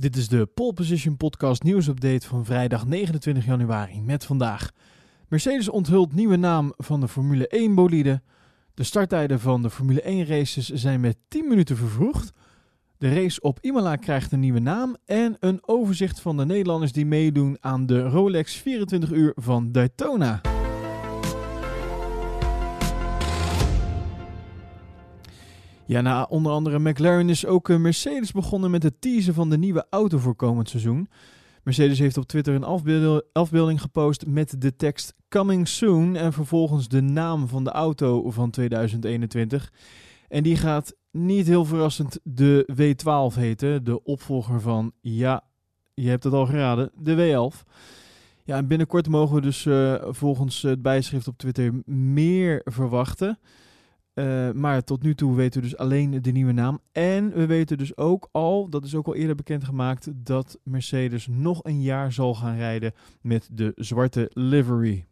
[0.00, 4.70] Dit is de Pole Position Podcast nieuwsupdate van vrijdag 29 januari met vandaag.
[5.28, 8.22] Mercedes onthult nieuwe naam van de Formule 1 bolide.
[8.74, 12.32] De starttijden van de Formule 1 races zijn met 10 minuten vervroegd.
[12.98, 17.06] De race op Imola krijgt een nieuwe naam en een overzicht van de Nederlanders die
[17.06, 20.40] meedoen aan de Rolex 24 uur van Daytona.
[25.88, 29.58] Ja, na onder andere McLaren is ook eh, Mercedes begonnen met het teasen van de
[29.58, 31.08] nieuwe auto voor komend seizoen.
[31.62, 37.00] Mercedes heeft op Twitter een afbeelding gepost met de tekst Coming Soon en vervolgens de
[37.00, 39.72] naam van de auto van 2021.
[40.28, 45.44] En die gaat niet heel verrassend de W12 heten, de opvolger van, ja,
[45.94, 47.68] je hebt het al geraden, de W11.
[48.44, 53.38] Ja, en binnenkort mogen we dus uh, volgens het bijschrift op Twitter meer verwachten.
[54.18, 56.80] Uh, maar tot nu toe weten we dus alleen de nieuwe naam.
[56.92, 61.64] En we weten dus ook al, dat is ook al eerder bekendgemaakt, dat Mercedes nog
[61.64, 65.06] een jaar zal gaan rijden met de zwarte livery.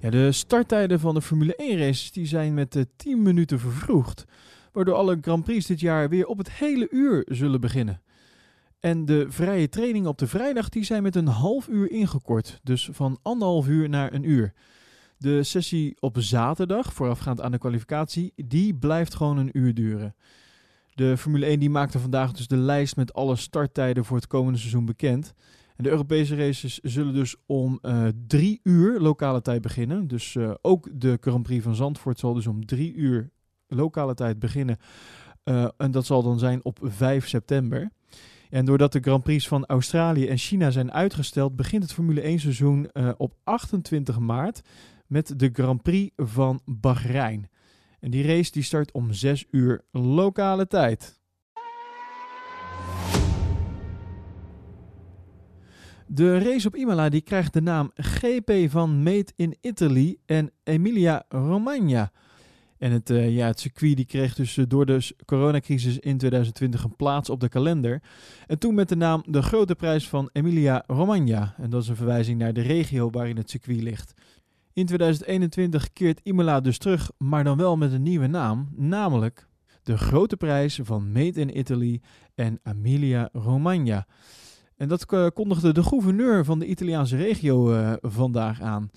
[0.00, 4.24] Ja, de starttijden van de Formule 1 races die zijn met de 10 minuten vervroegd.
[4.72, 8.02] Waardoor alle Grand Prix dit jaar weer op het hele uur zullen beginnen.
[8.80, 12.60] En de vrije trainingen op de vrijdag die zijn met een half uur ingekort.
[12.62, 14.52] Dus van anderhalf uur naar een uur.
[15.18, 20.14] De sessie op zaterdag, voorafgaand aan de kwalificatie, die blijft gewoon een uur duren.
[20.94, 24.58] De Formule 1 die maakte vandaag dus de lijst met alle starttijden voor het komende
[24.58, 25.34] seizoen bekend.
[25.76, 30.06] En de Europese races zullen dus om uh, drie uur lokale tijd beginnen.
[30.06, 33.30] Dus uh, ook de Grand Prix van Zandvoort zal dus om drie uur
[33.68, 34.78] lokale tijd beginnen.
[35.44, 37.90] Uh, en dat zal dan zijn op 5 september.
[38.50, 42.38] En doordat de Grand Prix van Australië en China zijn uitgesteld, begint het Formule 1
[42.38, 44.62] seizoen op 28 maart
[45.08, 47.48] met de Grand Prix van Bahrein.
[48.00, 51.20] En die race die start om 6 uur lokale tijd.
[56.08, 61.24] De race op Imola die krijgt de naam GP van Made in Italy en Emilia
[61.28, 62.12] Romagna.
[62.78, 66.96] En het, uh, ja, het circuit die kreeg dus door de coronacrisis in 2020 een
[66.96, 68.02] plaats op de kalender.
[68.46, 71.54] En toen met de naam de Grote Prijs van Emilia Romagna.
[71.58, 74.14] En dat is een verwijzing naar de regio waarin het circuit ligt.
[74.76, 79.46] In 2021 keert Imola dus terug, maar dan wel met een nieuwe naam, namelijk
[79.82, 82.00] de Grote Prijs van Made in Italy
[82.34, 84.06] en Emilia Romagna.
[84.76, 88.90] En dat eh, kondigde de gouverneur van de Italiaanse regio uh, vandaag aan.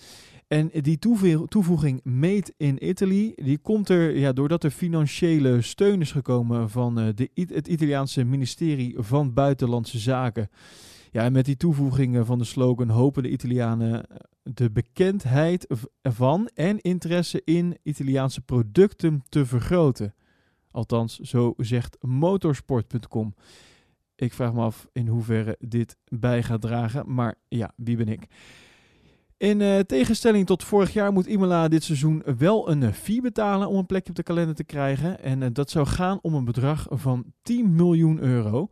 [0.47, 0.99] En die
[1.47, 6.99] toevoeging Made in Italy, die komt er ja, doordat er financiële steun is gekomen van
[6.99, 10.49] uh, de, het Italiaanse ministerie van Buitenlandse Zaken.
[11.11, 14.05] Ja, en met die toevoegingen van de slogan hopen de Italianen
[14.43, 15.67] de bekendheid
[16.01, 20.13] van en interesse in Italiaanse producten te vergroten.
[20.71, 23.33] Althans, zo zegt motorsport.com.
[24.15, 28.27] Ik vraag me af in hoeverre dit bij gaat dragen, maar ja, wie ben ik?
[29.37, 33.77] In uh, tegenstelling tot vorig jaar moet Imola dit seizoen wel een fee betalen om
[33.77, 35.19] een plekje op de kalender te krijgen.
[35.19, 38.69] En uh, dat zou gaan om een bedrag van 10 miljoen euro.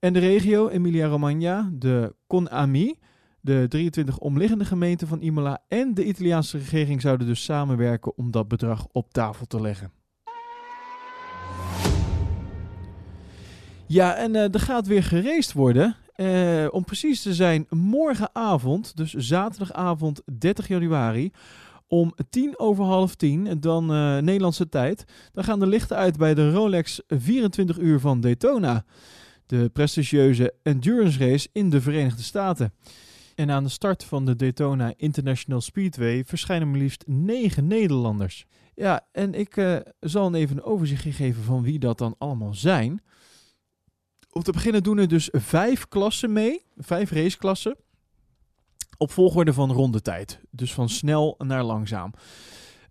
[0.00, 2.98] En de regio Emilia-Romagna, de CONAMI,
[3.40, 8.48] de 23 omliggende gemeenten van Imola en de Italiaanse regering zouden dus samenwerken om dat
[8.48, 9.92] bedrag op tafel te leggen.
[13.86, 15.96] Ja, en uh, er gaat weer gereest worden.
[16.16, 21.30] Uh, om precies te zijn, morgenavond, dus zaterdagavond 30 januari,
[21.86, 26.34] om tien over half tien, dan uh, Nederlandse tijd, dan gaan de lichten uit bij
[26.34, 28.84] de Rolex 24 uur van Daytona.
[29.46, 32.72] De prestigieuze endurance race in de Verenigde Staten.
[33.34, 38.46] En aan de start van de Daytona International Speedway verschijnen maar liefst negen Nederlanders.
[38.74, 43.02] Ja, en ik uh, zal even een overzichtje geven van wie dat dan allemaal zijn.
[44.30, 47.76] Om te beginnen doen er dus vijf klassen mee, vijf raceklassen.
[48.98, 50.40] Op volgorde van rondetijd.
[50.50, 52.12] Dus van snel naar langzaam.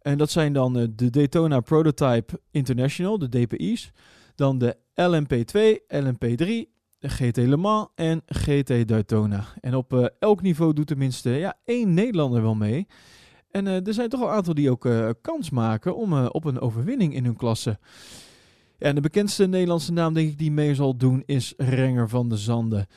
[0.01, 3.91] En dat zijn dan uh, de Daytona Prototype International, de DPI's.
[4.35, 9.46] Dan de LMP2, LMP3, GT Le Mans en GT Daytona.
[9.61, 12.87] En op uh, elk niveau doet tenminste ja, één Nederlander wel mee.
[13.52, 16.46] En uh, er zijn toch al een aantal die ook uh, kans maken om op
[16.46, 17.79] een overwinning in hun klasse.
[18.78, 22.37] En de bekendste Nederlandse naam denk ik die mee zal doen is Renger van de
[22.37, 22.87] Zanden.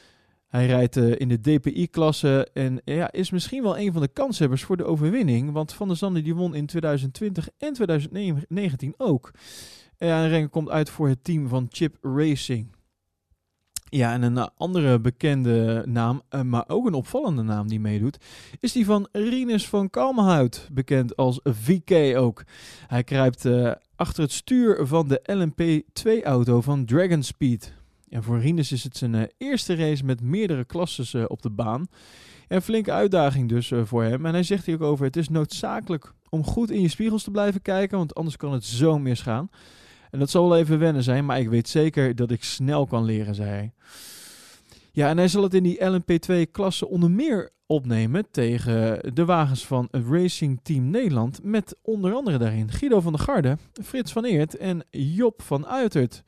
[0.49, 4.77] Hij rijdt in de DPI-klasse en ja, is misschien wel een van de kanshebbers voor
[4.77, 5.53] de overwinning.
[5.53, 9.31] Want Van der Zanden die won in 2020 en 2019 ook.
[9.99, 12.77] En Renger komt uit voor het team van Chip Racing.
[13.91, 18.19] Ja, en een eh, andere bekende naam, eh, maar ook een opvallende naam die meedoet,
[18.61, 22.45] is die van Rinus van Kalmhout, bekend als VK ook.
[22.87, 27.75] Hij kruipt uh, achter het stuur van de LMP2-auto van Dragon Speed.
[28.09, 31.87] En voor Rinus is het zijn eerste race met meerdere klasses op de baan.
[32.49, 34.27] Een flinke uitdaging dus voor hem.
[34.27, 37.31] En hij zegt hier ook over: het is noodzakelijk om goed in je spiegels te
[37.31, 39.51] blijven kijken, want anders kan het zo misgaan.
[40.11, 43.05] En dat zal wel even wennen zijn, maar ik weet zeker dat ik snel kan
[43.05, 43.73] leren, zei hij.
[44.93, 49.89] Ja, en hij zal het in die LMP2-klasse onder meer opnemen tegen de wagens van
[49.91, 51.41] Racing Team Nederland.
[51.43, 56.23] Met onder andere daarin Guido van der Garde, Frits van Eert en Job van Uitert.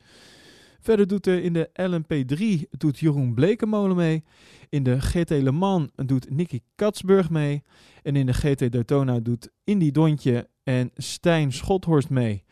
[0.79, 4.23] Verder doet er in de LMP3 doet Jeroen Blekemolen mee.
[4.69, 7.63] In de GT Le Mans doet Nicky Katsburg mee.
[8.03, 12.43] En in de GT Daytona doet Indy Dontje en Stijn Schothorst mee.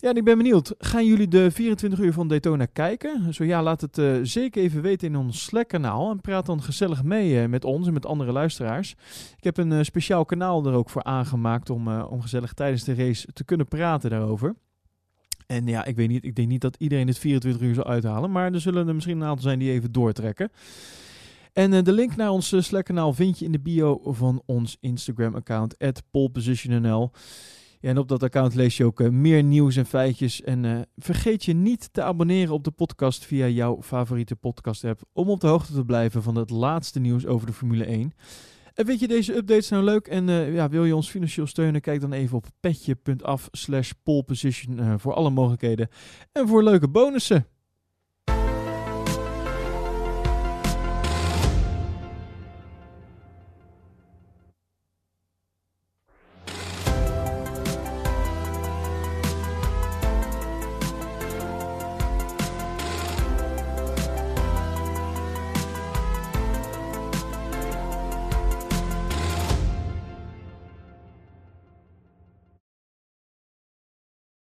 [0.00, 0.74] Ja, ik ben benieuwd.
[0.78, 3.34] Gaan jullie de 24 uur van Daytona kijken?
[3.34, 6.10] Zo ja, laat het uh, zeker even weten in ons Slack-kanaal.
[6.10, 8.94] En praat dan gezellig mee uh, met ons en met andere luisteraars.
[9.36, 12.94] Ik heb een uh, speciaal kanaal er ook voor aangemaakt om, om gezellig tijdens de
[12.94, 14.54] race te kunnen praten daarover.
[15.46, 18.30] En ja, ik weet niet, ik denk niet dat iedereen het 24 uur zal uithalen.
[18.30, 20.50] Maar er zullen er misschien een aantal zijn die even doortrekken.
[21.52, 25.76] En de link naar ons Slack-kanaal vind je in de bio van ons Instagram-account,
[26.10, 27.12] polepositionnl.
[27.80, 30.42] En op dat account lees je ook uh, meer nieuws en feitjes.
[30.42, 35.00] En uh, vergeet je niet te abonneren op de podcast via jouw favoriete podcast app.
[35.12, 38.12] Om op de hoogte te blijven van het laatste nieuws over de Formule 1.
[38.74, 41.80] En vind je deze updates nou leuk en uh, ja, wil je ons financieel steunen?
[41.80, 45.88] Kijk dan even op petje.af slash poleposition voor alle mogelijkheden.
[46.32, 47.46] En voor leuke bonussen.